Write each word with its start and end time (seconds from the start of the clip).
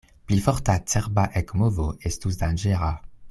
Pli 0.29 0.37
forta 0.45 0.77
cerba 0.93 1.27
ekmovo 1.43 1.87
estus 2.13 2.43
danĝera. 2.43 2.93